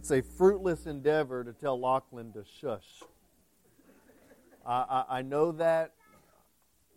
[0.00, 3.02] it's a fruitless endeavor to tell Lachlan to shush.
[4.64, 5.92] I, I, I know that.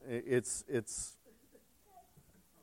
[0.07, 1.17] It's, it's,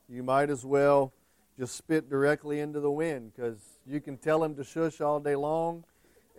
[0.09, 1.13] you might as well
[1.59, 5.35] just spit directly into the wind because you can tell him to shush all day
[5.35, 5.83] long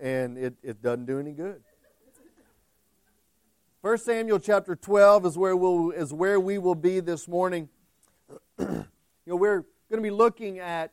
[0.01, 1.63] and it, it doesn't do any good.
[3.83, 7.69] 1 Samuel chapter 12 is where, we'll, is where we will be this morning.
[8.59, 8.85] you
[9.27, 10.91] know, we're going to be looking at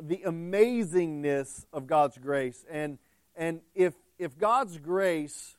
[0.00, 2.64] the amazingness of God's grace.
[2.70, 2.98] And,
[3.36, 5.56] and if, if God's grace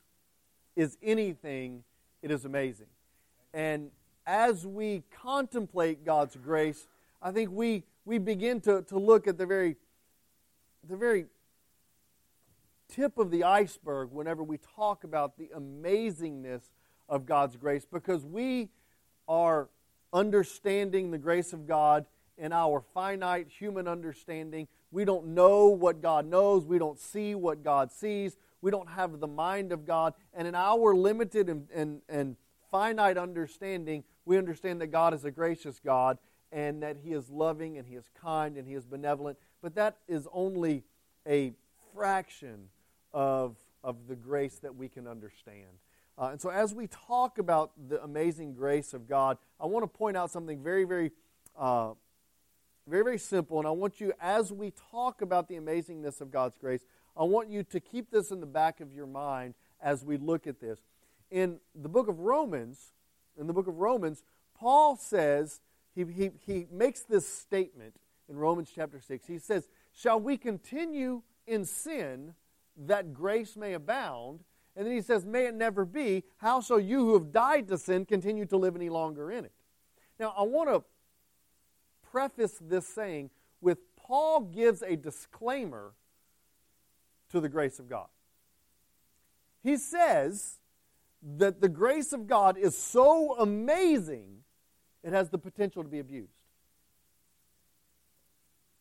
[0.76, 1.84] is anything,
[2.22, 2.86] it is amazing.
[3.52, 3.90] And
[4.26, 6.86] as we contemplate God's grace,
[7.20, 9.76] I think we, we begin to, to look at the very,
[10.88, 11.26] the very
[12.88, 16.62] tip of the iceberg whenever we talk about the amazingness
[17.08, 18.68] of God's grace because we
[19.28, 19.68] are
[20.12, 22.06] understanding the grace of God
[22.40, 24.66] in our finite human understanding.
[24.90, 26.64] We don't know what God knows.
[26.64, 28.36] We don't see what God sees.
[28.62, 30.14] We don't have the mind of God.
[30.34, 32.36] And in our limited and, and, and
[32.70, 36.18] finite understanding, we understand that God is a gracious God
[36.50, 39.38] and that He is loving and He is kind and He is benevolent.
[39.62, 40.84] But that is only
[41.26, 41.52] a
[41.94, 42.68] fraction
[43.12, 45.68] of, of the grace that we can understand.
[46.18, 49.86] Uh, and so, as we talk about the amazing grace of God, I want to
[49.86, 51.12] point out something very, very,
[51.58, 51.92] uh,
[52.86, 53.58] very, very simple.
[53.58, 56.84] And I want you, as we talk about the amazingness of God's grace,
[57.16, 60.46] I want you to keep this in the back of your mind as we look
[60.46, 60.80] at this.
[61.30, 62.92] In the book of Romans,
[63.38, 64.22] in the book of Romans,
[64.54, 65.60] Paul says,
[65.94, 67.94] he, he, he makes this statement
[68.28, 69.26] in Romans chapter 6.
[69.26, 72.34] He says, Shall we continue in sin
[72.76, 74.40] that grace may abound?
[74.76, 76.24] And then he says, May it never be.
[76.38, 79.52] How shall you who have died to sin continue to live any longer in it?
[80.18, 80.84] Now, I want to
[82.10, 83.30] preface this saying
[83.60, 85.92] with Paul gives a disclaimer
[87.30, 88.08] to the grace of God.
[89.62, 90.58] He says
[91.36, 94.38] that the grace of God is so amazing,
[95.02, 96.32] it has the potential to be abused.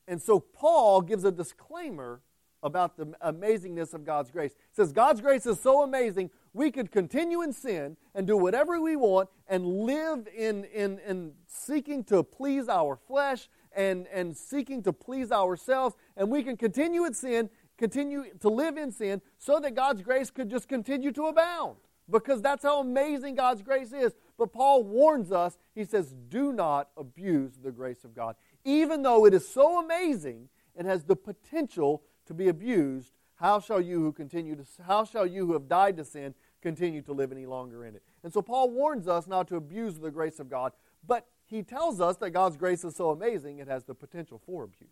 [0.07, 2.21] And so Paul gives a disclaimer
[2.63, 4.53] about the amazingness of God's grace.
[4.53, 8.81] He says God's grace is so amazing, we could continue in sin and do whatever
[8.81, 14.83] we want and live in, in, in seeking to please our flesh and, and seeking
[14.83, 19.57] to please ourselves, and we can continue in sin continue to live in sin so
[19.61, 21.77] that God's grace could just continue to abound.
[22.09, 24.11] Because that's how amazing God's grace is.
[24.37, 28.35] But Paul warns us, he says, do not abuse the grace of God.
[28.65, 33.13] Even though it is so amazing, it has the potential to be abused.
[33.35, 37.01] How shall you who continue to how shall you who have died to sin continue
[37.03, 38.03] to live any longer in it?
[38.23, 40.73] And so Paul warns us not to abuse the grace of God,
[41.07, 44.63] but he tells us that God's grace is so amazing it has the potential for
[44.63, 44.89] abuse.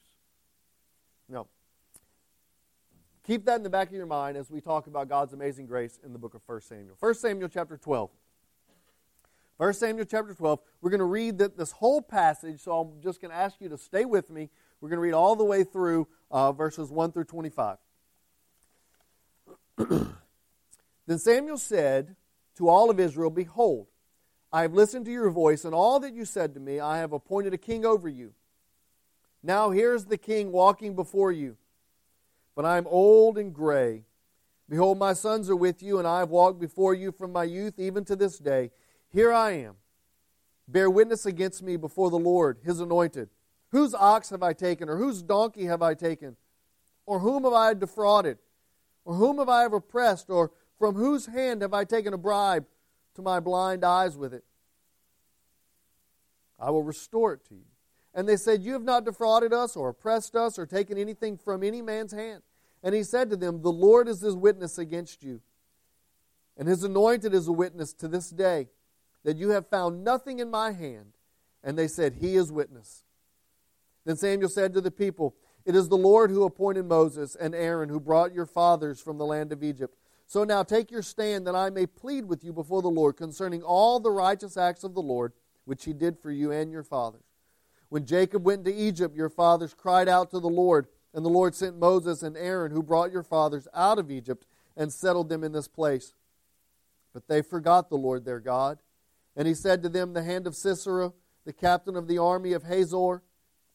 [1.29, 1.47] Now,
[3.27, 5.99] Keep that in the back of your mind as we talk about God's amazing grace
[6.01, 6.95] in the book of 1 Samuel.
[6.97, 8.09] 1 Samuel chapter 12.
[9.57, 10.61] 1 Samuel chapter 12.
[10.79, 13.77] We're going to read this whole passage, so I'm just going to ask you to
[13.77, 14.49] stay with me.
[14.79, 17.77] We're going to read all the way through uh, verses 1 through 25.
[21.07, 22.15] then Samuel said
[22.57, 23.87] to all of Israel, Behold,
[24.53, 27.13] I have listened to your voice, and all that you said to me, I have
[27.13, 28.33] appointed a king over you.
[29.41, 31.57] Now here's the king walking before you
[32.57, 34.03] but I am old and gray.
[34.67, 37.77] Behold, my sons are with you, and I have walked before you from my youth
[37.77, 38.71] even to this day.
[39.09, 39.75] Here I am.
[40.67, 43.29] Bear witness against me before the Lord, his anointed.
[43.69, 46.35] Whose ox have I taken, or whose donkey have I taken?
[47.05, 48.39] Or whom have I defrauded?
[49.05, 50.31] Or whom have I oppressed?
[50.31, 52.65] Or from whose hand have I taken a bribe
[53.15, 54.43] to my blind eyes with it?
[56.59, 57.65] I will restore it to you.
[58.13, 61.63] And they said, You have not defrauded us, or oppressed us, or taken anything from
[61.63, 62.41] any man's hand.
[62.83, 65.41] And he said to them, The Lord is his witness against you,
[66.57, 68.69] and his anointed is a witness to this day,
[69.23, 71.13] that you have found nothing in my hand.
[71.63, 73.03] And they said, He is witness.
[74.05, 75.35] Then Samuel said to the people,
[75.65, 79.25] It is the Lord who appointed Moses and Aaron, who brought your fathers from the
[79.25, 79.95] land of Egypt.
[80.27, 83.63] So now take your stand, that I may plead with you before the Lord concerning
[83.63, 85.31] all the righteous acts of the Lord,
[85.63, 87.23] which he did for you and your fathers.
[87.87, 91.55] When Jacob went to Egypt, your fathers cried out to the Lord, and the Lord
[91.55, 94.45] sent Moses and Aaron, who brought your fathers out of Egypt
[94.75, 96.13] and settled them in this place.
[97.13, 98.79] But they forgot the Lord their God.
[99.35, 101.13] And he said to them, The hand of Sisera,
[101.45, 103.23] the captain of the army of Hazor,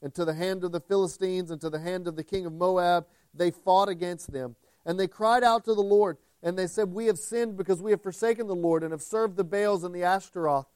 [0.03, 2.53] and to the hand of the Philistines, and to the hand of the king of
[2.53, 4.57] Moab, they fought against them.
[4.85, 7.93] And they cried out to the Lord, and they said, We have sinned because we
[7.93, 10.67] have forsaken the Lord and have served the Baals and the Ashtaroth.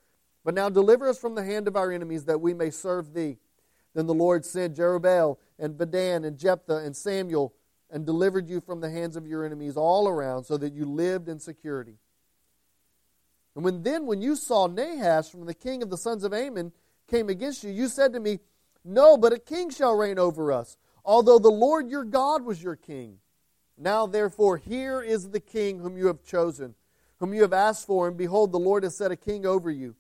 [0.45, 3.39] But now deliver us from the hand of our enemies that we may serve thee.
[3.95, 7.55] Then the Lord sent Jerubbaal and Bedan and Jephthah and Samuel
[7.91, 11.29] and delivered you from the hands of your enemies all around, so that you lived
[11.29, 11.99] in security.
[13.55, 16.73] And when then, when you saw Nahash from the king of the sons of Ammon
[17.09, 18.41] came against you, you said to me,
[18.85, 22.77] No, but a king shall reign over us, although the Lord your God was your
[22.77, 23.19] king.
[23.79, 26.75] Now, therefore, here is the king whom you have chosen,
[27.19, 29.95] whom you have asked for, and behold, the Lord has set a king over you.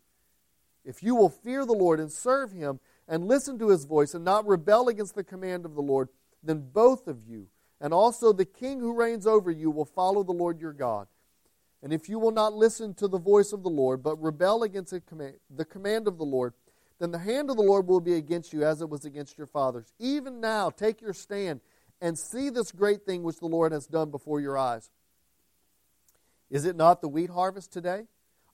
[0.84, 4.24] If you will fear the Lord and serve him, and listen to his voice, and
[4.24, 6.08] not rebel against the command of the Lord,
[6.42, 7.48] then both of you,
[7.80, 11.06] and also the king who reigns over you, will follow the Lord your God.
[11.82, 14.90] And if you will not listen to the voice of the Lord, but rebel against
[14.90, 16.54] the command, of the Lord,
[16.98, 19.46] then the hand of the Lord will be against you as it was against your
[19.46, 19.92] fathers.
[19.98, 21.60] Even now, take your stand
[22.00, 24.90] and see this great thing which the Lord has done before your eyes.
[26.50, 28.04] Is it not the wheat harvest today?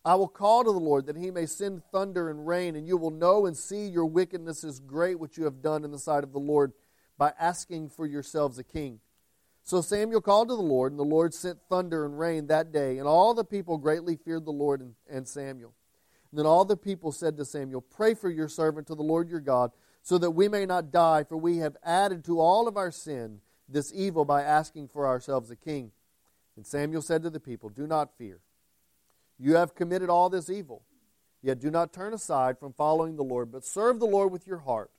[0.05, 2.97] I will call to the Lord that he may send thunder and rain, and you
[2.97, 6.25] will know and see your wickedness is great which you have done in the sight
[6.25, 6.73] of the Lord
[7.19, 8.99] by asking for yourselves a king.
[9.65, 12.99] So Samuel called to the Lord, and the Lord sent thunder and rain that day,
[12.99, 15.73] and all the people greatly feared the Lord and, and Samuel.
[16.31, 19.29] And then all the people said to Samuel, Pray for your servant to the Lord
[19.29, 19.71] your God,
[20.03, 23.41] so that we may not die, for we have added to all of our sin
[23.69, 25.93] this evil by asking for ourselves a king.
[26.57, 28.41] And Samuel said to the people, Do not fear.
[29.39, 30.83] You have committed all this evil.
[31.43, 34.59] Yet do not turn aside from following the Lord, but serve the Lord with your
[34.59, 34.91] heart.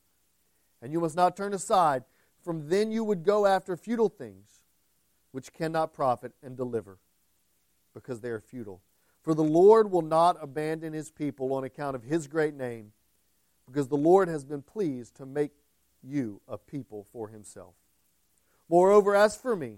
[0.82, 2.04] And you must not turn aside
[2.44, 4.62] from then you would go after futile things
[5.32, 7.00] which cannot profit and deliver,
[7.94, 8.82] because they are futile.
[9.22, 12.92] For the Lord will not abandon his people on account of his great name,
[13.66, 15.52] because the Lord has been pleased to make
[16.02, 17.76] you a people for himself.
[18.70, 19.78] Moreover, as for me,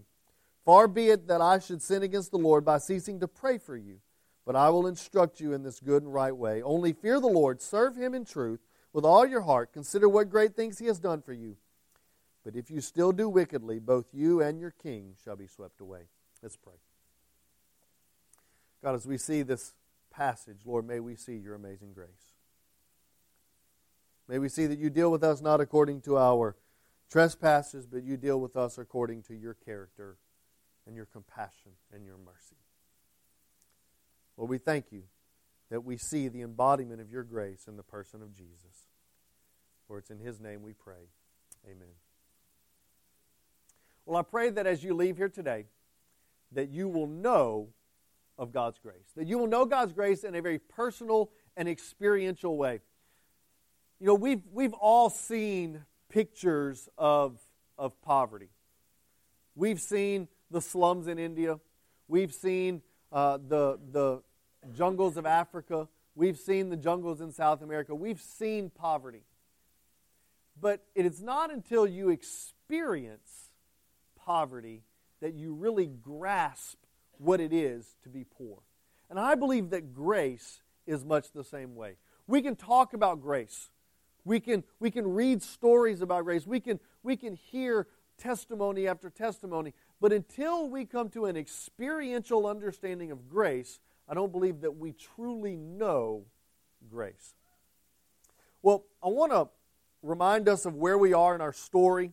[0.64, 3.78] far be it that I should sin against the Lord by ceasing to pray for
[3.78, 4.00] you,
[4.46, 6.62] but I will instruct you in this good and right way.
[6.62, 8.60] Only fear the Lord, serve him in truth
[8.94, 11.58] with all your heart, consider what great things he has done for you
[12.46, 16.02] but if you still do wickedly, both you and your king shall be swept away.
[16.44, 16.76] Let's pray.
[18.84, 19.74] God, as we see this
[20.12, 22.35] passage, Lord, may we see your amazing grace.
[24.28, 26.56] May we see that you deal with us not according to our
[27.10, 30.18] trespasses, but you deal with us according to your character
[30.88, 32.56] and your compassion and your mercy.
[34.38, 35.04] Lord, we thank you
[35.70, 38.88] that we see the embodiment of your grace in the person of Jesus.
[39.88, 41.10] For it's in his name we pray.
[41.66, 41.94] Amen.
[44.06, 45.66] Well, I pray that as you leave here today,
[46.52, 47.70] that you will know
[48.38, 52.58] of God's grace, that you will know God's grace in a very personal and experiential
[52.58, 52.82] way.
[54.00, 57.40] You know, we've, we've all seen pictures of,
[57.78, 58.50] of poverty.
[59.56, 61.60] We've seen the slums in India.
[62.08, 62.82] We've seen
[63.12, 64.22] uh, the, the
[64.76, 65.88] jungles of Africa.
[66.14, 67.96] We've seen the jungles in South America.
[67.96, 69.24] We've seen poverty.
[70.60, 73.50] But it is not until you experience
[74.18, 74.84] poverty
[75.22, 76.78] that you really grasp
[77.18, 78.60] what it is to be poor.
[79.10, 81.96] And I believe that grace is much the same way.
[82.28, 83.70] We can talk about grace.
[84.26, 86.46] We can, we can read stories about grace.
[86.46, 87.88] We can, we can hear
[88.18, 89.74] testimony after testimony.
[90.02, 93.80] But until we come to an experiential understanding of grace,
[94.10, 96.26] I don't believe that we truly know
[96.90, 97.36] grace.
[98.62, 99.48] Well, I want to
[100.02, 102.12] remind us of where we are in our story.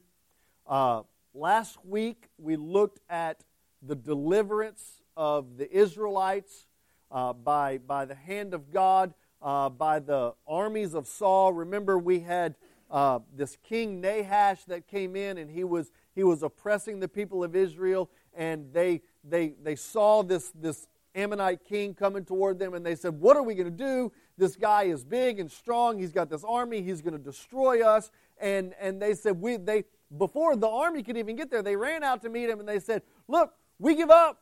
[0.67, 1.03] Uh,
[1.35, 3.43] Last week, we looked at
[3.81, 6.67] the deliverance of the Israelites
[7.11, 11.53] uh, by, by the hand of God, uh, by the armies of Saul.
[11.53, 12.55] Remember, we had
[12.91, 17.43] uh, this king Nahash that came in, and he was, he was oppressing the people
[17.43, 22.85] of Israel, and they, they, they saw this, this Ammonite king coming toward them, and
[22.85, 24.13] they said, What are we going to do?
[24.39, 25.99] This guy is big and strong.
[25.99, 26.83] He's got this army.
[26.83, 28.11] He's going to destroy us.
[28.41, 29.85] And, and they said, we, they,
[30.17, 32.81] before the army could even get there, they ran out to meet him and they
[32.81, 34.41] said, Look, we give up.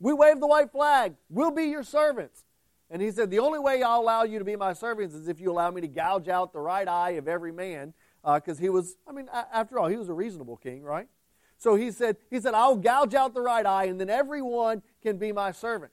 [0.00, 1.14] We wave the white flag.
[1.30, 2.44] We'll be your servants.
[2.90, 5.40] And he said, The only way I'll allow you to be my servants is if
[5.40, 7.94] you allow me to gouge out the right eye of every man.
[8.24, 11.06] Because uh, he was, I mean, after all, he was a reasonable king, right?
[11.58, 15.16] So he said, he said, I'll gouge out the right eye, and then everyone can
[15.16, 15.92] be my servant.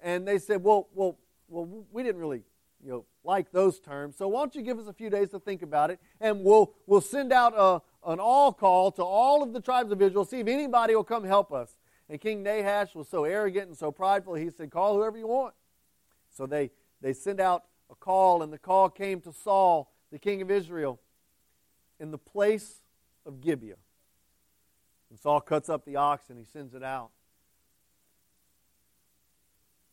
[0.00, 1.18] And they said, Well, well,
[1.48, 2.42] well, we didn't really,
[2.82, 4.16] you know, like those terms.
[4.16, 6.74] So why don't you give us a few days to think about it, and we'll
[6.86, 10.40] we'll send out a, an all call to all of the tribes of Israel, see
[10.40, 11.76] if anybody will come help us.
[12.08, 15.54] And King Nahash was so arrogant and so prideful, he said, Call whoever you want.
[16.36, 16.70] So they,
[17.00, 21.00] they sent out a call, and the call came to Saul, the king of Israel,
[21.98, 22.80] in the place
[23.26, 23.76] of Gibeah.
[25.10, 27.10] And Saul cuts up the ox and he sends it out.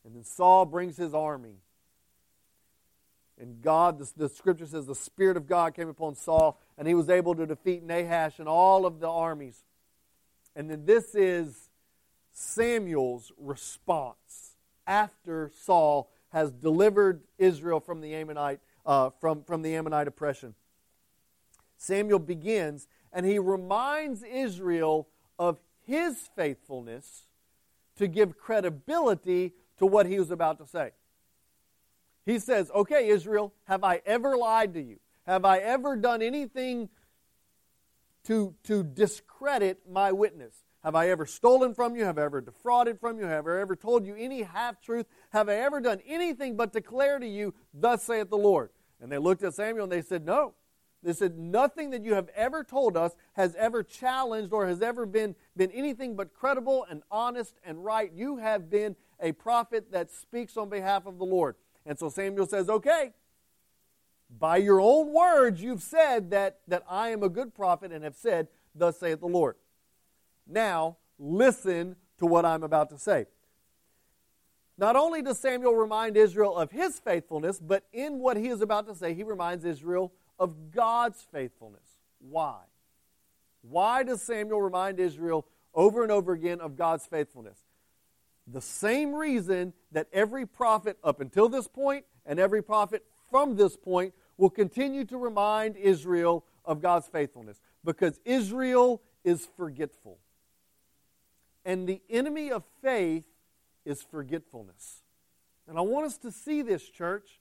[0.04, 1.56] And then Saul brings his army.
[3.40, 6.94] And God, the, the scripture says, the Spirit of God came upon Saul, and he
[6.94, 9.64] was able to defeat Nahash and all of the armies.
[10.56, 11.68] And then this is
[12.32, 20.08] Samuel's response after Saul has delivered Israel from the Ammonite, uh, from, from the Ammonite
[20.08, 20.54] oppression.
[21.76, 25.08] Samuel begins and he reminds Israel
[25.38, 27.26] of his faithfulness
[27.96, 30.92] to give credibility to what he was about to say.
[32.26, 34.98] He says, Okay, Israel, have I ever lied to you?
[35.26, 36.88] Have I ever done anything
[38.24, 40.54] to, to discredit my witness?
[40.84, 42.04] Have I ever stolen from you?
[42.04, 43.26] Have I ever defrauded from you?
[43.26, 45.06] Have I ever told you any half truth?
[45.30, 48.70] Have I ever done anything but declare to you, Thus saith the Lord?
[49.00, 50.54] And they looked at Samuel and they said, No.
[51.02, 55.04] They said, Nothing that you have ever told us has ever challenged or has ever
[55.04, 58.12] been, been anything but credible and honest and right.
[58.12, 61.56] You have been a prophet that speaks on behalf of the Lord.
[61.86, 63.12] And so Samuel says, Okay,
[64.30, 68.16] by your own words, you've said that, that I am a good prophet and have
[68.16, 69.56] said, Thus saith the Lord.
[70.48, 73.26] Now, listen to what I'm about to say.
[74.78, 78.86] Not only does Samuel remind Israel of his faithfulness, but in what he is about
[78.86, 81.82] to say, he reminds Israel of God's faithfulness.
[82.20, 82.60] Why?
[83.62, 87.58] Why does Samuel remind Israel over and over again of God's faithfulness?
[88.46, 93.76] The same reason that every prophet up until this point and every prophet from this
[93.76, 100.18] point will continue to remind Israel of God's faithfulness because Israel is forgetful.
[101.64, 103.24] And the enemy of faith
[103.84, 105.02] is forgetfulness.
[105.68, 107.40] And I want us to see this, church.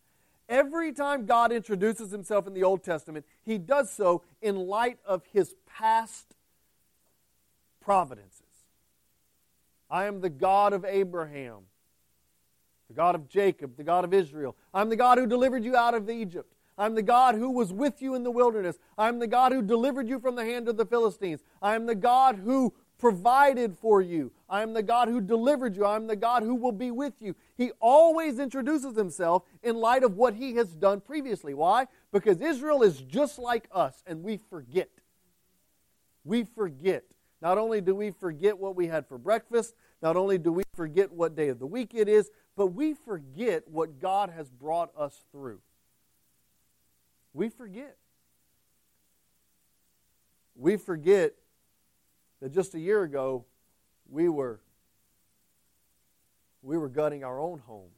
[0.50, 5.24] Every time God introduces himself in the Old Testament, he does so in light of
[5.31, 6.36] his past
[7.81, 8.41] providences.
[9.89, 11.59] I am the God of Abraham,
[12.88, 14.55] the God of Jacob, the God of Israel.
[14.74, 16.53] I'm the God who delivered you out of Egypt.
[16.77, 18.77] I'm the God who was with you in the wilderness.
[18.97, 21.41] I'm the God who delivered you from the hand of the Philistines.
[21.62, 24.32] I am the God who provided for you.
[24.50, 25.86] I am the God who delivered you.
[25.86, 27.36] I am the God who will be with you.
[27.56, 31.54] He always introduces himself in light of what he has done previously.
[31.54, 31.88] Why?
[32.12, 34.89] Because Israel is just like us and we forget.
[36.24, 37.04] We forget.
[37.42, 41.12] Not only do we forget what we had for breakfast, not only do we forget
[41.12, 45.24] what day of the week it is, but we forget what God has brought us
[45.32, 45.60] through.
[47.34, 47.98] We forget.
[50.56, 51.36] We forget
[52.39, 53.46] that just a year ago
[54.10, 54.60] we were
[56.62, 57.91] we were gutting our own homes.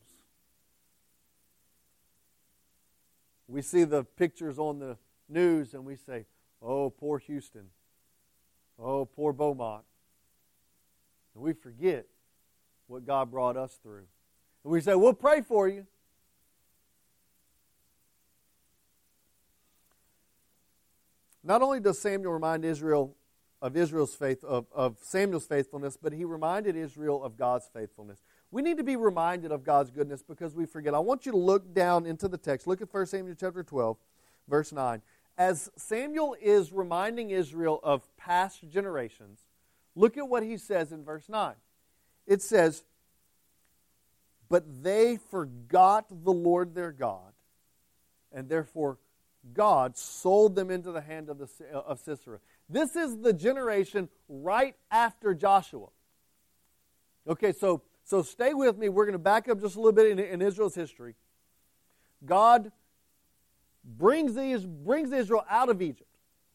[3.48, 6.26] We see the pictures on the news and we say,
[6.62, 7.70] "Oh, poor Houston.
[8.78, 9.86] Oh, poor Beaumont."
[11.34, 12.06] And we forget
[12.88, 14.06] what God brought us through.
[14.64, 15.88] And we say, "We'll pray for you."
[21.44, 23.16] Not only does Samuel remind Israel
[23.62, 28.20] of Israel's faith, of, of Samuel's faithfulness, but he reminded Israel of God's faithfulness.
[28.52, 30.96] We need to be reminded of God's goodness because we forget.
[30.96, 32.68] I want you to look down into the text.
[32.68, 33.98] Look at 1 Samuel chapter 12,
[34.48, 35.02] verse 9.
[35.38, 39.40] As Samuel is reminding Israel of past generations,
[39.96, 41.54] look at what he says in verse 9.
[42.28, 42.84] It says,
[44.50, 47.34] But they forgot the Lord their God,
[48.32, 48.98] and therefore
[49.54, 52.40] God sold them into the hand of, the, of Sisera.
[52.70, 55.88] This is the generation right after Joshua.
[57.28, 58.90] Okay, so, so stay with me.
[58.90, 61.16] We're going to back up just a little bit in, in Israel's history.
[62.26, 62.72] God
[63.84, 66.10] brings, these, brings Israel out of Egypt.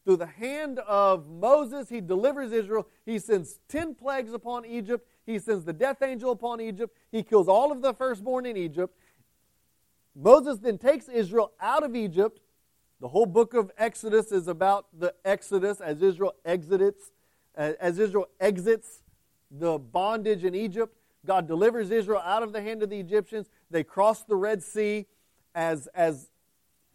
[0.05, 2.87] Through the hand of Moses, he delivers Israel.
[3.05, 5.07] He sends 10 plagues upon Egypt.
[5.25, 6.95] He sends the death angel upon Egypt.
[7.11, 8.95] He kills all of the firstborn in Egypt.
[10.15, 12.39] Moses then takes Israel out of Egypt
[12.99, 17.11] the whole book of Exodus is about the Exodus as Israel exits,
[17.55, 19.03] as Israel exits
[19.51, 20.95] the bondage in Egypt.
[21.25, 23.49] God delivers Israel out of the hand of the Egyptians.
[23.69, 25.07] They cross the Red Sea
[25.53, 26.29] as, as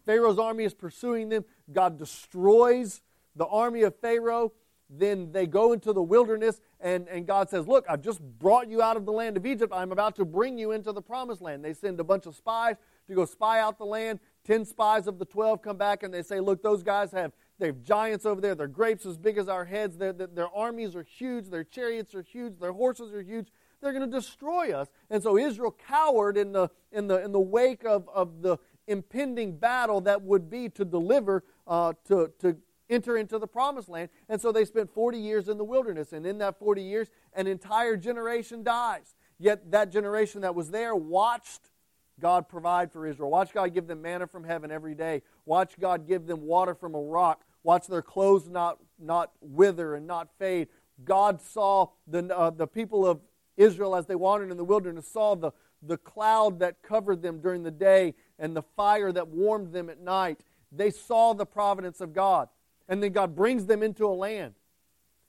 [0.05, 1.45] Pharaoh's army is pursuing them.
[1.71, 3.01] God destroys
[3.35, 4.53] the army of Pharaoh.
[4.89, 8.81] Then they go into the wilderness, and, and God says, Look, I've just brought you
[8.81, 9.71] out of the land of Egypt.
[9.73, 11.63] I'm about to bring you into the promised land.
[11.63, 12.75] They send a bunch of spies
[13.07, 14.19] to go spy out the land.
[14.43, 17.31] Ten spies of the twelve come back and they say, Look, those guys have
[17.61, 18.55] they have giants over there.
[18.55, 19.95] Their grapes as big as our heads.
[19.95, 21.49] Their, their, their armies are huge.
[21.49, 22.59] Their chariots are huge.
[22.59, 23.49] Their horses are huge.
[23.81, 24.87] They're going to destroy us.
[25.11, 28.57] And so Israel cowered in the, in the, in the wake of, of the
[28.87, 32.57] impending battle that would be to deliver, uh, to, to
[32.89, 34.09] enter into the promised land.
[34.27, 36.13] And so they spent 40 years in the wilderness.
[36.13, 39.15] And in that 40 years, an entire generation dies.
[39.37, 41.69] Yet that generation that was there watched
[42.21, 43.29] God provide for Israel.
[43.31, 45.23] Watch God give them manna from heaven every day.
[45.45, 47.43] Watch God give them water from a rock.
[47.63, 50.69] Watch their clothes not, not wither and not fade.
[51.03, 53.19] God saw the, uh, the people of
[53.57, 55.51] Israel as they wandered in the wilderness, saw the,
[55.81, 59.99] the cloud that covered them during the day and the fire that warmed them at
[59.99, 60.41] night.
[60.71, 62.49] They saw the providence of God.
[62.87, 64.53] And then God brings them into a land.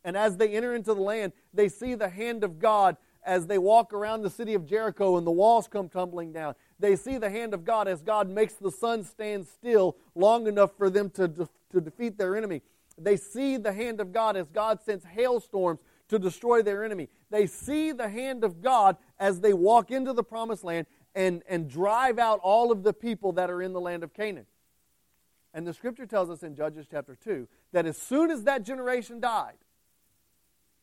[0.04, 3.58] And as they enter into the land, they see the hand of God as they
[3.58, 6.54] walk around the city of Jericho and the walls come tumbling down.
[6.82, 10.76] They see the hand of God as God makes the sun stand still long enough
[10.76, 12.60] for them to, de- to defeat their enemy.
[12.98, 17.08] They see the hand of God as God sends hailstorms to destroy their enemy.
[17.30, 21.70] They see the hand of God as they walk into the promised land and, and
[21.70, 24.46] drive out all of the people that are in the land of Canaan.
[25.54, 29.20] And the scripture tells us in Judges chapter 2 that as soon as that generation
[29.20, 29.58] died,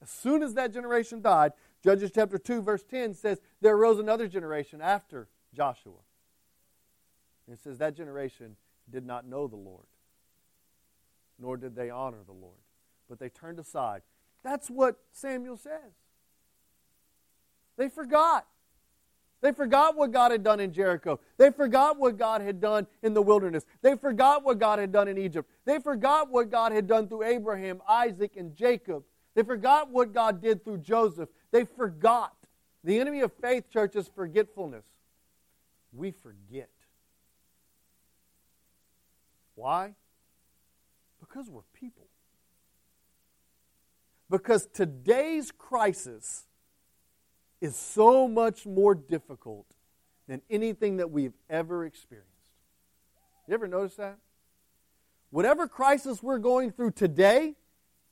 [0.02, 1.52] as soon as that generation died,
[1.84, 5.94] Judges chapter 2, verse 10 says, There arose another generation after Joshua.
[7.48, 8.56] And it says, That generation
[8.90, 9.86] did not know the Lord,
[11.40, 12.58] nor did they honor the Lord,
[13.10, 14.02] but they turned aside.
[14.44, 15.94] That's what Samuel says.
[17.78, 18.46] They forgot.
[19.42, 21.20] They forgot what God had done in Jericho.
[21.38, 23.66] They forgot what God had done in the wilderness.
[23.82, 25.50] They forgot what God had done in Egypt.
[25.64, 29.04] They forgot what God had done through Abraham, Isaac, and Jacob.
[29.36, 31.30] They forgot what God did through Joseph.
[31.52, 32.36] They forgot.
[32.84, 34.84] The enemy of faith, church, is forgetfulness.
[35.92, 36.70] We forget.
[39.56, 39.96] Why?
[41.20, 42.08] Because we're people.
[44.30, 46.46] Because today's crisis
[47.62, 49.66] is so much more difficult
[50.28, 52.30] than anything that we've ever experienced.
[53.48, 54.18] You ever notice that?
[55.32, 57.56] Whatever crisis we're going through today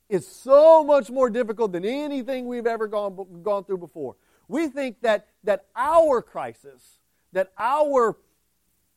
[0.09, 4.15] is so much more difficult than anything we've ever gone, gone through before.
[4.47, 6.99] We think that, that our crisis,
[7.33, 8.17] that our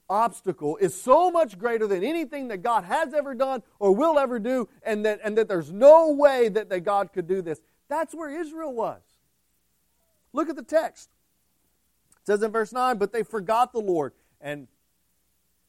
[0.08, 4.38] obstacle is so much greater than anything that God has ever done or will ever
[4.38, 7.60] do, and that, and that there's no way that, that God could do this.
[7.88, 9.00] That's where Israel was.
[10.32, 11.10] Look at the text.
[12.20, 14.12] It says in verse 9, but they forgot the Lord.
[14.40, 14.68] And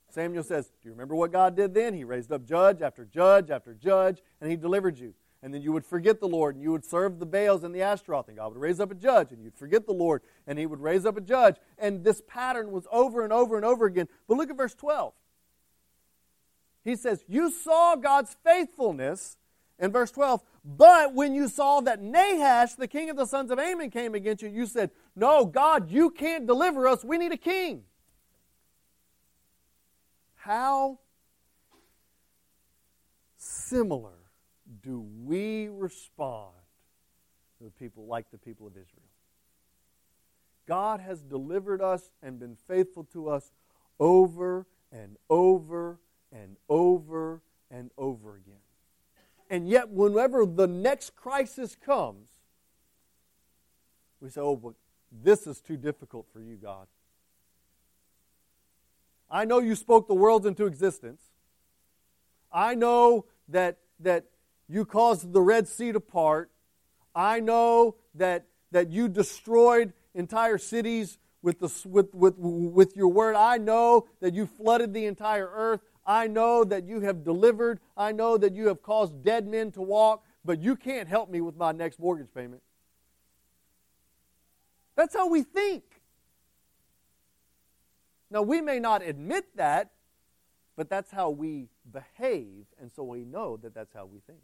[0.10, 1.94] Samuel says, Do you remember what God did then?
[1.94, 5.14] He raised up judge after judge after judge, and he delivered you.
[5.44, 7.82] And then you would forget the Lord, and you would serve the Baals and the
[7.82, 10.68] Ashtaroth, and God would raise up a judge, and you'd forget the Lord, and he
[10.68, 11.56] would raise up a judge.
[11.80, 14.08] And this pattern was over and over and over again.
[14.28, 15.14] But look at verse 12.
[16.84, 19.38] He says, You saw God's faithfulness
[19.80, 23.58] in verse 12, but when you saw that Nahash, the king of the sons of
[23.58, 27.04] Ammon, came against you, you said, No, God, you can't deliver us.
[27.04, 27.84] We need a king.
[30.36, 31.00] How
[33.38, 34.21] similar
[34.84, 36.54] do we respond
[37.58, 39.10] to the people like the people of Israel?
[40.68, 43.52] God has delivered us and been faithful to us
[44.00, 46.00] over and over
[46.32, 48.54] and over and over again.
[49.50, 52.30] And yet, whenever the next crisis comes,
[54.22, 54.76] we say, oh, but
[55.12, 56.88] this is too difficult for you, God.
[59.30, 61.22] I know you spoke the worlds into existence.
[62.52, 64.26] I know that, that
[64.72, 66.50] you caused the Red Sea to part.
[67.14, 73.36] I know that, that you destroyed entire cities with, the, with, with, with your word.
[73.36, 75.82] I know that you flooded the entire earth.
[76.06, 77.82] I know that you have delivered.
[77.98, 81.42] I know that you have caused dead men to walk, but you can't help me
[81.42, 82.62] with my next mortgage payment.
[84.96, 85.84] That's how we think.
[88.30, 89.92] Now, we may not admit that,
[90.78, 94.40] but that's how we behave, and so we know that that's how we think.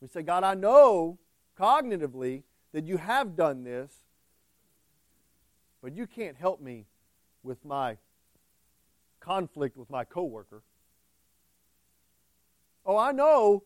[0.00, 1.18] We say, God, I know
[1.58, 3.92] cognitively that you have done this,
[5.82, 6.86] but you can't help me
[7.42, 7.96] with my
[9.20, 10.62] conflict with my coworker.
[12.84, 13.64] Oh, I know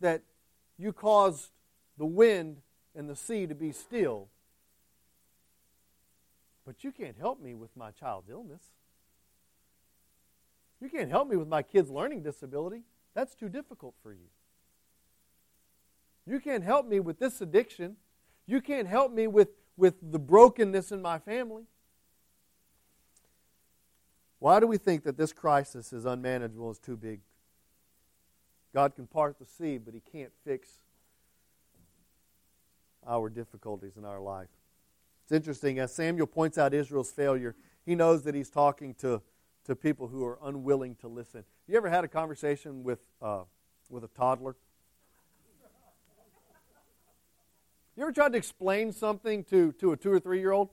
[0.00, 0.22] that
[0.78, 1.50] you caused
[1.98, 2.58] the wind
[2.94, 4.28] and the sea to be still,
[6.64, 8.62] but you can't help me with my child's illness.
[10.80, 12.82] You can't help me with my kid's learning disability.
[13.14, 14.28] That's too difficult for you.
[16.26, 17.96] You can't help me with this addiction.
[18.46, 21.64] You can't help me with, with the brokenness in my family.
[24.38, 27.20] Why do we think that this crisis is unmanageable, is too big?
[28.74, 30.68] God can part the sea, but He can't fix
[33.06, 34.48] our difficulties in our life.
[35.24, 39.22] It's interesting, as Samuel points out Israel's failure, he knows that he's talking to,
[39.64, 41.44] to people who are unwilling to listen.
[41.66, 43.42] You ever had a conversation with, uh,
[43.88, 44.56] with a toddler?
[47.96, 50.68] You ever tried to explain something to, to a two or three year old?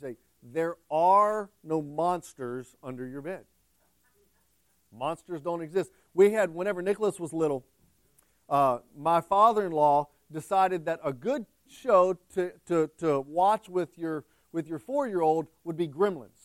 [0.00, 3.44] You say, There are no monsters under your bed.
[4.90, 5.90] Monsters don't exist.
[6.14, 7.66] We had, whenever Nicholas was little,
[8.48, 13.98] uh, my father in law decided that a good show to, to, to watch with
[13.98, 16.43] your, with your four year old would be Gremlins.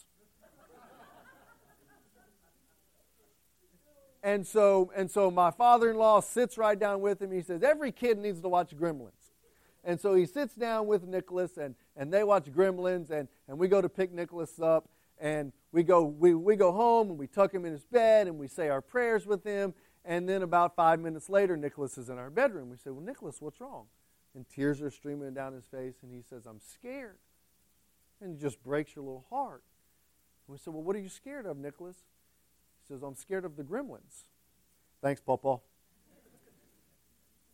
[4.24, 7.32] And so, and so my father in law sits right down with him.
[7.32, 9.12] He says, Every kid needs to watch Gremlins.
[9.84, 13.68] And so he sits down with Nicholas, and, and they watch Gremlins, and, and we
[13.68, 17.54] go to pick Nicholas up, and we go, we, we go home, and we tuck
[17.54, 21.00] him in his bed, and we say our prayers with him, and then about five
[21.00, 22.70] minutes later, Nicholas is in our bedroom.
[22.70, 23.86] We say, Well, Nicholas, what's wrong?
[24.36, 27.18] And tears are streaming down his face, and he says, I'm scared.
[28.22, 29.64] And it just breaks your little heart.
[30.48, 31.98] And we said, Well, what are you scared of, Nicholas?
[32.90, 34.24] Says, I'm scared of the gremlins.
[35.00, 35.60] Thanks, Papa.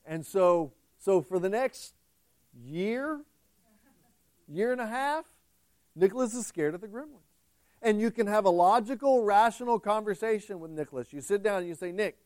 [0.05, 1.93] And so, so for the next
[2.63, 3.19] year,
[4.47, 5.25] year and a half,
[5.93, 7.19] Nicholas is scared of the gremlins.
[7.81, 11.11] And you can have a logical, rational conversation with Nicholas.
[11.11, 12.17] You sit down and you say, Nick,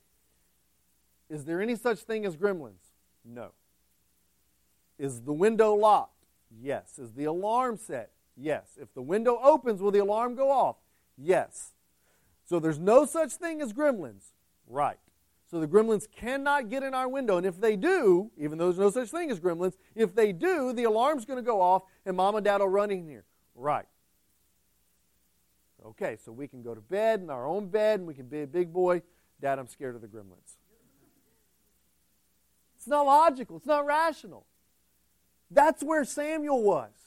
[1.32, 2.92] is there any such thing as gremlins?
[3.26, 3.54] No.
[5.00, 6.26] Is the window locked?
[6.62, 7.00] Yes.
[7.00, 8.12] Is the alarm set?
[8.38, 8.78] Yes.
[8.80, 10.76] If the window opens, will the alarm go off?
[11.18, 11.74] Yes.
[12.50, 14.32] So there's no such thing as gremlins.
[14.68, 14.98] Right.
[15.52, 17.38] So the gremlins cannot get in our window.
[17.38, 20.74] And if they do, even though there's no such thing as gremlins, if they do,
[20.74, 23.24] the alarm's going to go off and mom and dad will run in here.
[23.54, 23.86] Right.
[25.86, 28.42] Okay, so we can go to bed in our own bed and we can be
[28.42, 29.04] a big boy.
[29.40, 30.58] Dad, I'm scared of the gremlins.
[32.78, 34.48] It's not logical, it's not rational.
[35.52, 36.99] That's where Samuel was.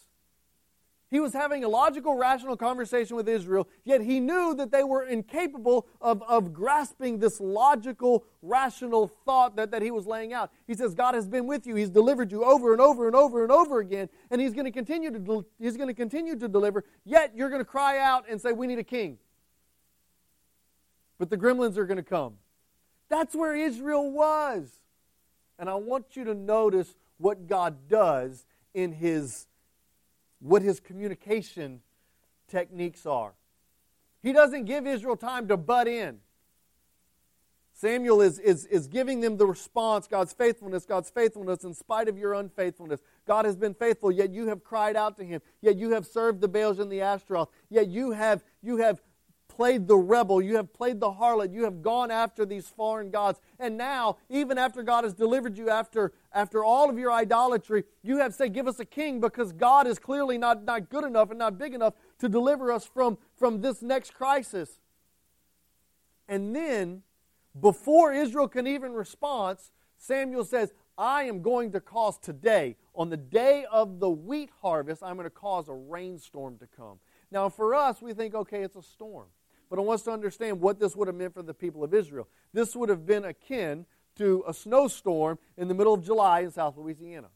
[1.12, 5.02] He was having a logical, rational conversation with Israel, yet he knew that they were
[5.02, 10.50] incapable of, of grasping this logical, rational thought that, that he was laying out.
[10.66, 11.74] He says, God has been with you.
[11.74, 14.70] He's delivered you over and over and over and over again, and he's going to
[14.70, 18.40] continue to, he's going to, continue to deliver, yet you're going to cry out and
[18.40, 19.18] say, We need a king.
[21.18, 22.36] But the gremlins are going to come.
[23.10, 24.72] That's where Israel was.
[25.58, 29.46] And I want you to notice what God does in his
[30.42, 31.80] what his communication
[32.48, 33.32] techniques are.
[34.22, 36.18] He doesn't give Israel time to butt in.
[37.74, 42.16] Samuel is, is, is giving them the response God's faithfulness, God's faithfulness in spite of
[42.16, 43.00] your unfaithfulness.
[43.26, 45.40] God has been faithful, yet you have cried out to him.
[45.60, 47.48] Yet you have served the Baals and the Ashtaroth.
[47.70, 49.00] Yet you have, you have
[49.56, 53.40] played the rebel, you have played the harlot, you have gone after these foreign gods.
[53.58, 58.18] And now, even after God has delivered you after, after all of your idolatry, you
[58.18, 61.38] have said, Give us a king because God is clearly not, not good enough and
[61.38, 64.80] not big enough to deliver us from, from this next crisis.
[66.28, 67.02] And then,
[67.60, 69.58] before Israel can even respond,
[69.98, 75.02] Samuel says, I am going to cause today, on the day of the wheat harvest,
[75.02, 76.98] I'm going to cause a rainstorm to come.
[77.30, 79.28] Now, for us, we think, okay, it's a storm.
[79.72, 81.94] But I want us to understand what this would have meant for the people of
[81.94, 82.28] Israel.
[82.52, 86.76] This would have been akin to a snowstorm in the middle of July in South
[86.76, 87.28] Louisiana.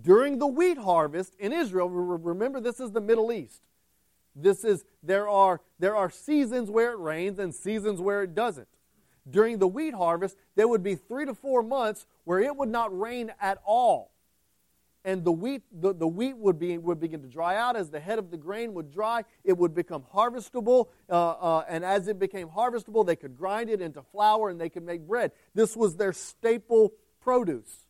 [0.00, 3.60] During the wheat harvest in Israel, remember this is the Middle East.
[4.36, 8.68] This is there are there are seasons where it rains and seasons where it doesn't.
[9.28, 12.96] During the wheat harvest, there would be 3 to 4 months where it would not
[12.96, 14.12] rain at all
[15.04, 17.76] and the wheat, the, the wheat would, be, would begin to dry out.
[17.76, 20.88] As the head of the grain would dry, it would become harvestable.
[21.08, 24.68] Uh, uh, and as it became harvestable, they could grind it into flour and they
[24.68, 25.32] could make bread.
[25.54, 27.84] This was their staple produce.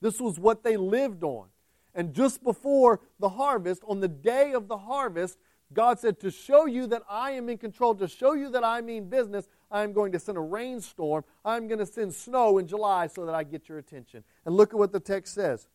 [0.00, 1.46] This was what they lived on.
[1.94, 5.38] And just before the harvest, on the day of the harvest,
[5.72, 8.80] God said, To show you that I am in control, to show you that I
[8.80, 11.24] mean business, I'm going to send a rainstorm.
[11.44, 14.24] I'm going to send snow in July so that I get your attention.
[14.44, 15.66] And look at what the text says.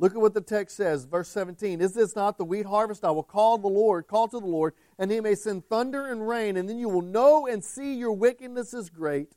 [0.00, 1.80] Look at what the text says, verse 17.
[1.80, 3.04] Is this not the wheat harvest?
[3.04, 6.26] I will call the Lord, call to the Lord, and he may send thunder and
[6.26, 9.36] rain, and then you will know and see your wickedness is great,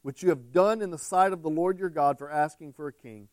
[0.00, 2.88] which you have done in the sight of the Lord your God for asking for
[2.88, 3.28] a king.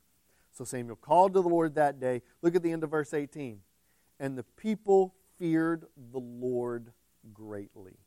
[0.51, 2.21] So Samuel called to the Lord that day.
[2.41, 3.59] Look at the end of verse 18.
[4.19, 6.91] And the people feared the Lord
[7.33, 7.97] greatly.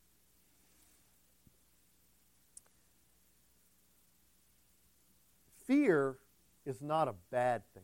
[5.65, 6.17] Fear
[6.65, 7.83] is not a bad thing.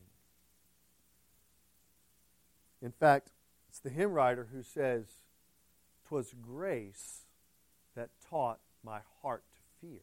[2.84, 3.30] In fact,
[3.70, 5.06] it's the hymn writer who says,
[6.06, 7.22] "'Twas grace
[7.96, 10.02] that taught my heart to fear,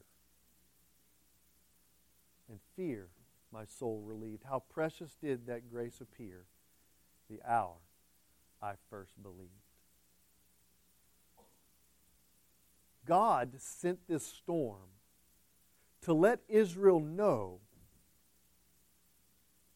[2.50, 3.10] and fear
[3.52, 4.46] my soul relieved.
[4.46, 6.46] How precious did that grace appear
[7.30, 7.76] the hour
[8.63, 9.52] I first believed."
[13.06, 14.89] God sent this storm
[16.02, 17.60] to let Israel know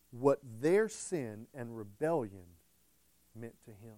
[0.09, 2.54] what their sin and rebellion
[3.35, 3.97] meant to him.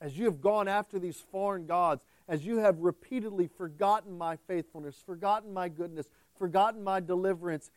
[0.00, 5.02] as you have gone after these foreign gods, as you have repeatedly forgotten my faithfulness,
[5.04, 6.06] forgotten my goodness,
[6.38, 7.70] forgotten my deliverance,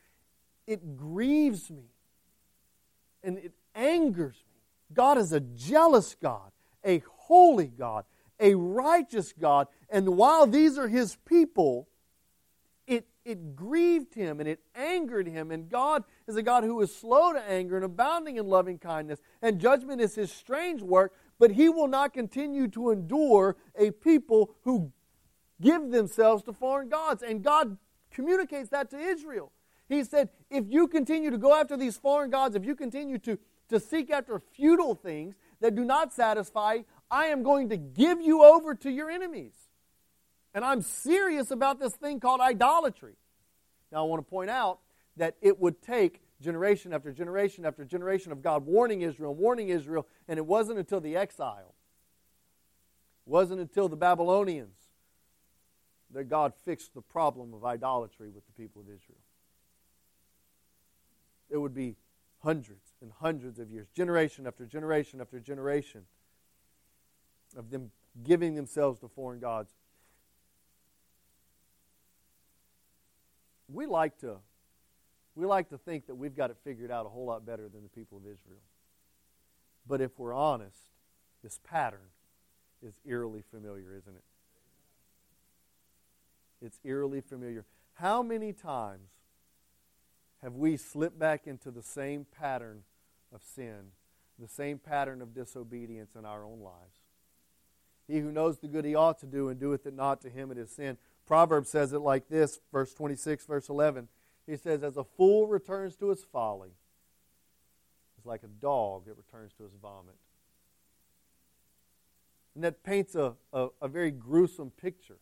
[0.68, 1.86] it grieves me
[3.24, 4.62] and it angers me.
[4.94, 6.52] God is a jealous God,
[6.84, 8.06] a holy God,
[8.40, 9.68] a righteous God.
[9.90, 11.88] And while these are his people,
[12.88, 15.52] it, it grieved him and it angered him.
[15.52, 19.20] And God is a God who is slow to anger and abounding in loving kindness.
[19.42, 24.56] And judgment is his strange work, but he will not continue to endure a people
[24.64, 24.92] who
[25.62, 27.24] give themselves to foreign gods.
[27.24, 27.78] And God
[28.12, 29.52] communicates that to Israel.
[29.88, 33.40] He said, if you continue to go after these foreign gods, if you continue to,
[33.70, 38.44] to seek after futile things that do not satisfy, I am going to give you
[38.44, 39.54] over to your enemies.
[40.54, 43.16] And I'm serious about this thing called idolatry.
[43.92, 44.80] Now, I want to point out
[45.18, 50.08] that it would take generation after generation after generation of God warning Israel, warning Israel,
[50.28, 51.76] and it wasn't until the exile,
[53.26, 54.76] it wasn't until the Babylonians
[56.12, 59.20] that God fixed the problem of idolatry with the people of Israel.
[61.50, 61.96] It would be
[62.40, 66.06] hundreds and hundreds of years, generation after generation after generation
[67.58, 67.92] of them
[68.24, 69.72] giving themselves to foreign gods.
[73.68, 74.38] We like to
[75.40, 77.82] we like to think that we've got it figured out a whole lot better than
[77.82, 78.60] the people of Israel.
[79.88, 80.78] But if we're honest,
[81.42, 82.10] this pattern
[82.86, 84.24] is eerily familiar, isn't it?
[86.62, 87.64] It's eerily familiar.
[87.94, 89.12] How many times
[90.44, 92.84] have we slipped back into the same pattern
[93.34, 93.92] of sin,
[94.38, 97.00] the same pattern of disobedience in our own lives?
[98.10, 100.52] He who knows the good he ought to do and doeth it not to him
[100.52, 100.98] it is sin.
[101.26, 104.10] Proverbs says it like this, verse 26, verse 11.
[104.50, 106.72] He says, As a fool returns to his folly,
[108.18, 110.16] it's like a dog that returns to his vomit.
[112.56, 115.20] And that paints a, a, a very gruesome picture.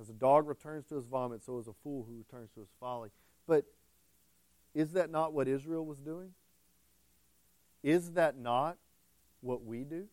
[0.00, 2.70] As a dog returns to his vomit, so is a fool who returns to his
[2.78, 3.10] folly.
[3.46, 3.64] But
[4.72, 6.30] is that not what Israel was doing?
[7.82, 8.78] Is that not
[9.40, 10.06] what we do?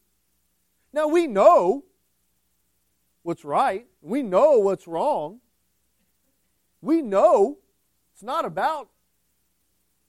[0.92, 1.86] Now we know
[3.22, 5.40] what's right, we know what's wrong.
[6.82, 7.58] We know
[8.14, 8.90] it's not about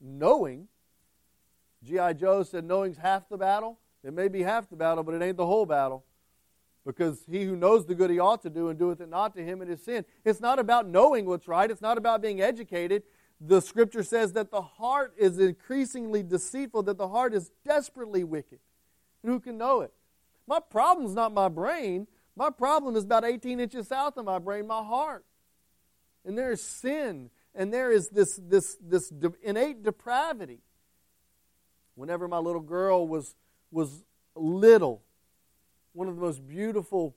[0.00, 0.68] knowing.
[1.82, 2.12] G.I.
[2.14, 3.78] Joe said, Knowing's half the battle.
[4.02, 6.04] It may be half the battle, but it ain't the whole battle.
[6.86, 9.44] Because he who knows the good he ought to do and doeth it not to
[9.44, 10.04] him, it is sin.
[10.24, 11.70] It's not about knowing what's right.
[11.70, 13.02] It's not about being educated.
[13.40, 18.58] The scripture says that the heart is increasingly deceitful, that the heart is desperately wicked.
[19.22, 19.92] And who can know it?
[20.46, 22.06] My problem's not my brain.
[22.34, 25.24] My problem is about 18 inches south of my brain, my heart.
[26.24, 30.60] And there is sin, and there is this, this, this innate depravity.
[31.94, 33.34] Whenever my little girl was,
[33.70, 34.04] was
[34.34, 35.02] little,
[35.92, 37.14] one of the most beautiful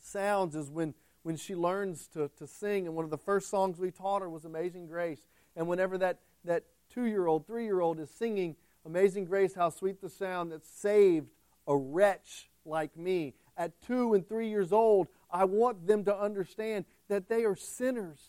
[0.00, 2.86] sounds is when, when she learns to, to sing.
[2.86, 5.26] And one of the first songs we taught her was Amazing Grace.
[5.56, 9.68] And whenever that, that two year old, three year old is singing Amazing Grace, how
[9.68, 11.28] sweet the sound that saved
[11.66, 13.34] a wretch like me.
[13.56, 18.20] At two and three years old, I want them to understand that they are sinners,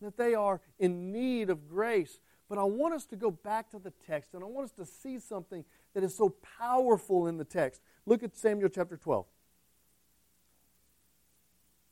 [0.00, 2.20] that they are in need of grace.
[2.48, 4.84] But I want us to go back to the text, and I want us to
[4.84, 7.80] see something that is so powerful in the text.
[8.06, 9.24] Look at Samuel chapter 12.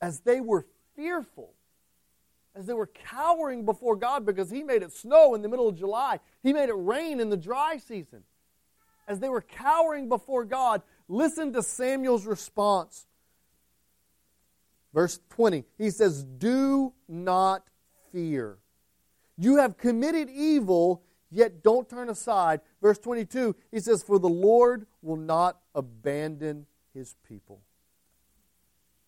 [0.01, 1.53] As they were fearful,
[2.55, 5.77] as they were cowering before God because He made it snow in the middle of
[5.77, 8.23] July, He made it rain in the dry season.
[9.07, 13.05] As they were cowering before God, listen to Samuel's response.
[14.93, 17.67] Verse 20, he says, Do not
[18.11, 18.57] fear.
[19.37, 22.61] You have committed evil, yet don't turn aside.
[22.81, 27.61] Verse 22, he says, For the Lord will not abandon his people.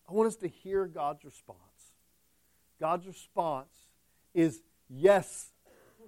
[0.08, 1.58] I want us to hear God's response.
[2.78, 3.72] God's response
[4.34, 5.52] is yes,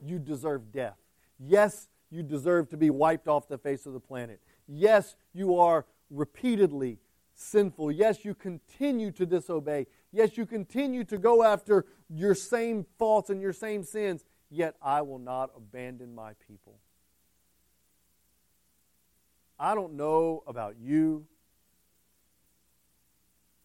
[0.02, 0.98] you deserve death.
[1.38, 4.40] Yes, you deserve to be wiped off the face of the planet.
[4.66, 6.98] Yes, you are repeatedly
[7.34, 7.92] sinful.
[7.92, 9.86] Yes, you continue to disobey.
[10.12, 14.24] Yes, you continue to go after your same faults and your same sins.
[14.50, 16.78] Yet I will not abandon my people.
[19.58, 21.26] I don't know about you,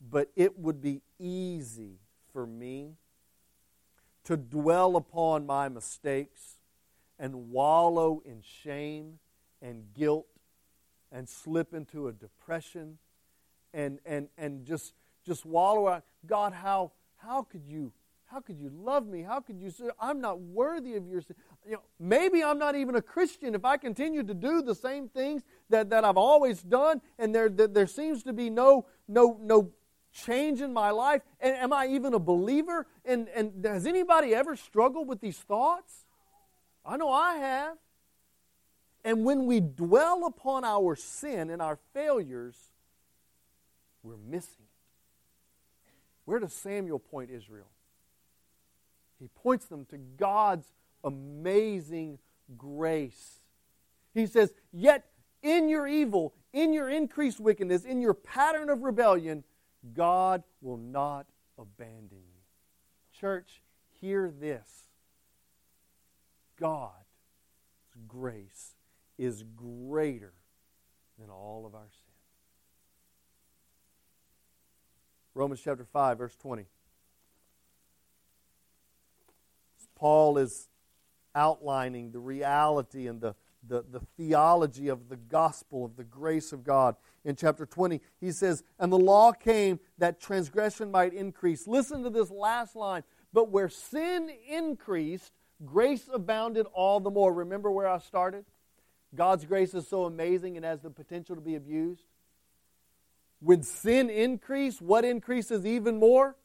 [0.09, 1.99] but it would be easy
[2.31, 2.93] for me
[4.23, 6.59] to dwell upon my mistakes
[7.17, 9.19] and wallow in shame
[9.61, 10.27] and guilt
[11.11, 12.97] and slip into a depression
[13.73, 14.93] and, and, and just,
[15.25, 16.03] just wallow out.
[16.25, 17.91] God, how, how, could you,
[18.25, 19.23] How could you love me?
[19.23, 21.21] How could you say, I'm not worthy of your
[21.65, 25.09] you know, maybe I'm not even a Christian if I continue to do the same
[25.09, 29.37] things that, that I've always done and there, there, there seems to be no, no,
[29.41, 29.71] no
[30.11, 31.21] change in my life.
[31.39, 32.87] And am I even a believer?
[33.03, 36.05] And, and has anybody ever struggled with these thoughts?
[36.85, 37.77] I know I have.
[39.03, 42.55] And when we dwell upon our sin and our failures,
[44.03, 45.93] we're missing it.
[46.25, 47.69] Where does Samuel point Israel?
[49.19, 50.67] He points them to God's
[51.03, 52.19] amazing
[52.57, 53.39] grace.
[54.13, 55.05] He says, Yet
[55.41, 59.43] in your evil, in your increased wickedness, in your pattern of rebellion,
[59.93, 61.25] God will not
[61.57, 62.41] abandon you.
[63.19, 63.61] Church,
[63.99, 64.87] hear this
[66.59, 66.93] God's
[68.07, 68.75] grace
[69.19, 70.33] is greater
[71.19, 72.13] than all of our sin.
[75.35, 76.65] Romans chapter 5, verse 20.
[79.95, 80.69] Paul is
[81.35, 83.35] outlining the reality and the,
[83.67, 86.95] the, the theology of the gospel of the grace of God.
[87.25, 91.67] In chapter 20, he says, And the law came that transgression might increase.
[91.67, 93.03] Listen to this last line.
[93.33, 95.33] But where sin increased,
[95.65, 97.33] grace abounded all the more.
[97.33, 98.45] Remember where I started?
[99.15, 102.03] God's grace is so amazing and has the potential to be abused.
[103.39, 106.35] When sin increased, what increases even more?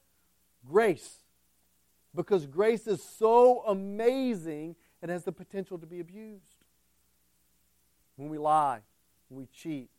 [0.67, 1.25] Grace
[2.15, 6.65] because grace is so amazing, it has the potential to be abused.
[8.17, 8.81] When we lie,
[9.29, 9.91] when we cheat,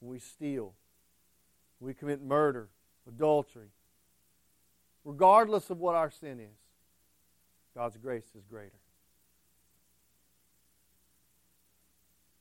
[0.00, 0.74] when we steal,
[1.78, 2.68] when we commit murder,
[3.08, 3.70] adultery,
[5.04, 6.58] regardless of what our sin is,
[7.74, 8.81] God's grace is greater.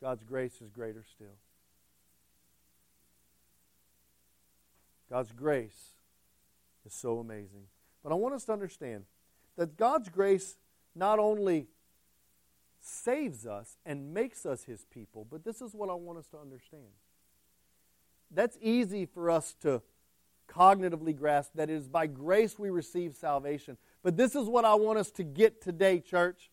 [0.01, 1.37] God's grace is greater still.
[5.09, 5.95] God's grace
[6.85, 7.65] is so amazing.
[8.03, 9.05] But I want us to understand
[9.57, 10.57] that God's grace
[10.95, 11.67] not only
[12.79, 16.37] saves us and makes us his people, but this is what I want us to
[16.37, 16.87] understand.
[18.31, 19.81] That's easy for us to
[20.49, 23.77] cognitively grasp that it is by grace we receive salvation.
[24.03, 26.50] But this is what I want us to get today, church.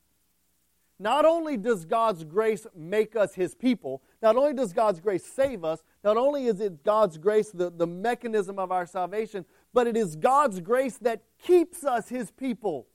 [1.00, 5.64] Not only does God's grace make us his people, not only does God's grace save
[5.64, 9.96] us, not only is it God's grace the, the mechanism of our salvation, but it
[9.96, 12.88] is God's grace that keeps us his people.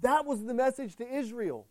[0.00, 1.66] That was the message to Israel.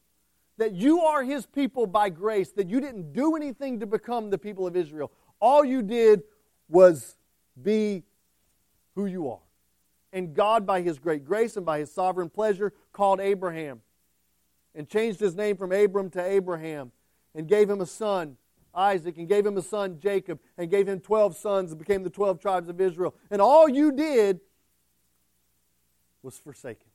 [0.58, 4.38] That you are his people by grace, that you didn't do anything to become the
[4.38, 5.12] people of Israel.
[5.40, 6.22] All you did
[6.70, 7.18] was
[7.60, 8.04] be
[8.94, 9.40] who you are.
[10.14, 13.82] And God, by his great grace and by his sovereign pleasure, called Abraham
[14.76, 16.92] and changed his name from Abram to Abraham
[17.34, 18.38] and gave him a son
[18.74, 22.10] Isaac and gave him a son, Jacob, and gave him 12 sons and became the
[22.10, 23.16] 12 tribes of Israel.
[23.30, 24.40] And all you did
[26.24, 26.88] was forsaken.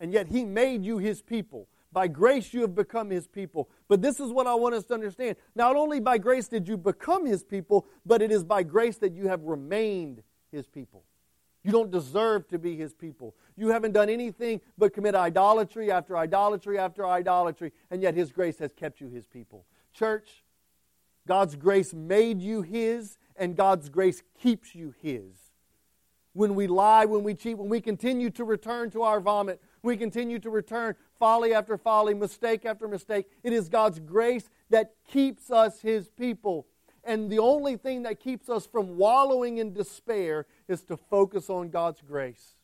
[0.00, 1.68] And yet he made you his people.
[1.92, 3.68] By grace you have become his people.
[3.88, 5.36] But this is what I want us to understand.
[5.54, 9.14] Not only by grace did you become his people, but it is by grace that
[9.14, 11.04] you have remained his people.
[11.64, 13.34] You don't deserve to be his people.
[13.56, 18.58] You haven't done anything but commit idolatry after idolatry after idolatry, and yet his grace
[18.58, 19.64] has kept you his people.
[19.92, 20.42] Church,
[21.26, 25.52] God's grace made you His, and God's grace keeps you His.
[26.32, 29.96] When we lie, when we cheat, when we continue to return to our vomit, we
[29.96, 35.50] continue to return folly after folly, mistake after mistake, it is God's grace that keeps
[35.50, 36.66] us His people.
[37.04, 41.70] And the only thing that keeps us from wallowing in despair is to focus on
[41.70, 42.54] God's grace.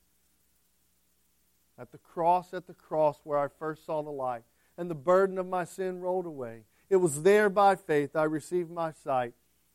[1.78, 4.42] At the cross, at the cross where I first saw the light,
[4.76, 6.62] and the burden of my sin rolled away.
[6.88, 9.34] It was there by faith I received my sight,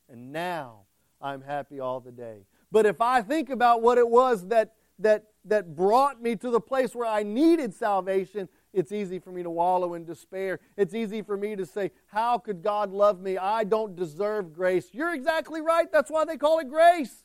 [0.09, 0.81] and now
[1.21, 2.45] I'm happy all the day.
[2.71, 6.59] But if I think about what it was that, that, that brought me to the
[6.59, 10.59] place where I needed salvation, it's easy for me to wallow in despair.
[10.75, 13.37] It's easy for me to say, How could God love me?
[13.37, 14.87] I don't deserve grace.
[14.91, 15.91] You're exactly right.
[15.91, 17.23] That's why they call it grace.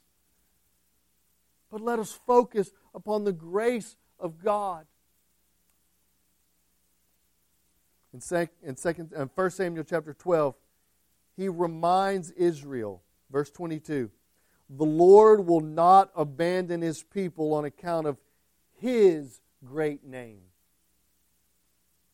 [1.70, 4.86] But let us focus upon the grace of God.
[8.18, 10.56] in, sec, in, second, in 1 Samuel chapter 12,
[11.36, 14.10] he reminds Israel, verse 22,
[14.70, 18.18] the Lord will not abandon his people on account of
[18.80, 20.40] his great name.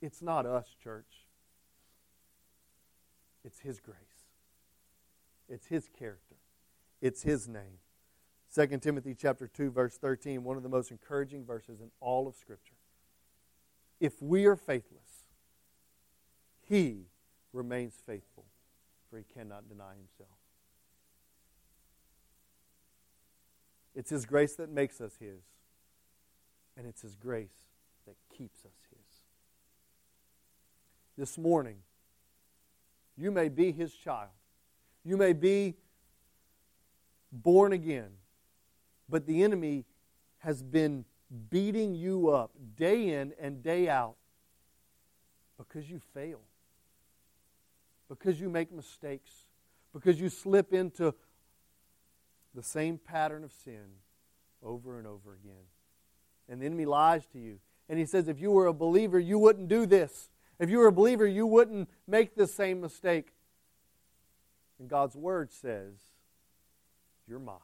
[0.04, 1.24] It's not us, church.
[3.42, 3.96] It's his grace.
[5.48, 6.36] It's his character.
[7.00, 7.78] It's his name.
[8.54, 12.36] 2 Timothy chapter 2 verse 13, one of the most encouraging verses in all of
[12.36, 12.74] scripture.
[13.98, 15.24] If we are faithless,
[16.60, 17.06] he
[17.54, 18.44] remains faithful,
[19.08, 20.36] for he cannot deny himself.
[23.94, 25.44] It's His grace that makes us His,
[26.76, 27.68] and it's His grace
[28.06, 28.83] that keeps us.
[31.16, 31.76] This morning,
[33.16, 34.30] you may be His child.
[35.04, 35.74] You may be
[37.30, 38.10] born again,
[39.08, 39.84] but the enemy
[40.38, 41.04] has been
[41.50, 44.16] beating you up day in and day out
[45.56, 46.40] because you fail,
[48.08, 49.30] because you make mistakes,
[49.92, 51.14] because you slip into
[52.54, 53.84] the same pattern of sin
[54.62, 55.64] over and over again.
[56.48, 57.58] And the enemy lies to you.
[57.88, 60.30] And he says, if you were a believer, you wouldn't do this.
[60.58, 63.32] If you were a believer, you wouldn't make the same mistake.
[64.78, 65.94] And God's Word says,
[67.28, 67.58] You're mine.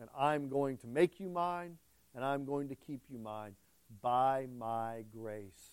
[0.00, 1.78] And I'm going to make you mine,
[2.14, 3.54] and I'm going to keep you mine
[4.02, 5.72] by my grace.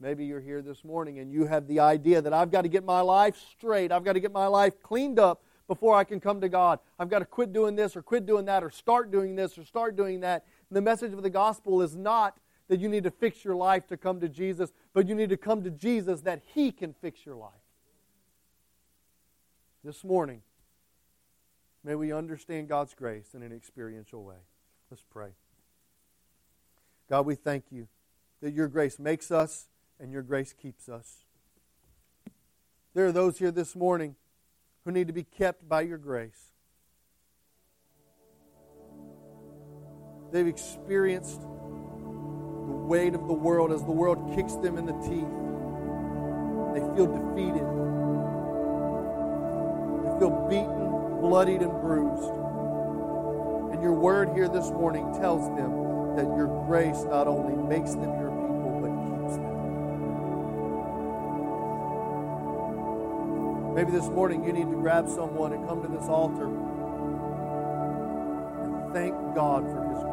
[0.00, 2.82] Maybe you're here this morning and you have the idea that I've got to get
[2.82, 3.92] my life straight.
[3.92, 6.80] I've got to get my life cleaned up before I can come to God.
[6.98, 9.64] I've got to quit doing this or quit doing that or start doing this or
[9.64, 10.44] start doing that.
[10.68, 12.36] And the message of the gospel is not
[12.68, 15.36] that you need to fix your life to come to Jesus, but you need to
[15.36, 17.52] come to Jesus that He can fix your life.
[19.84, 20.42] This morning,
[21.82, 24.36] may we understand God's grace in an experiential way.
[24.90, 25.30] Let's pray.
[27.10, 27.88] God, we thank you
[28.40, 31.24] that your grace makes us and your grace keeps us.
[32.94, 34.16] There are those here this morning
[34.84, 36.52] who need to be kept by your grace.
[40.30, 41.40] They've experienced
[42.92, 45.32] weight of the world as the world kicks them in the teeth.
[46.74, 47.64] They feel defeated.
[50.04, 52.34] They feel beaten, bloodied, and bruised.
[53.72, 55.72] And your word here this morning tells them
[56.16, 59.56] that your grace not only makes them your people, but keeps them.
[63.74, 66.48] Maybe this morning you need to grab someone and come to this altar
[68.64, 70.11] and thank God for his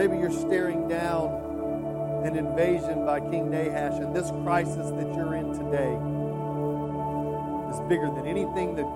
[0.00, 5.52] Maybe you're staring down an invasion by King Nahash, and this crisis that you're in
[5.52, 5.92] today
[7.68, 8.86] is bigger than anything that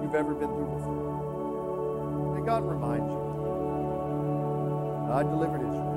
[0.00, 2.38] you've ever been through before.
[2.38, 3.18] May God remind you
[5.12, 5.92] I delivered Israel.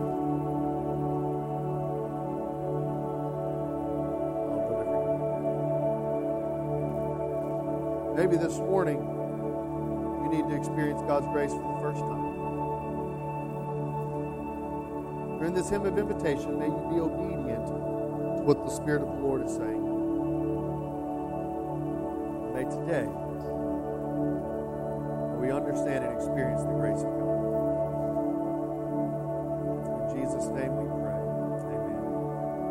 [8.17, 12.36] Maybe this morning you need to experience God's grace for the first time.
[15.37, 17.73] During this hymn of invitation, may you be obedient to
[18.43, 19.83] what the Spirit of the Lord is saying.
[22.55, 23.05] May today
[25.37, 27.36] we understand and experience the grace of God.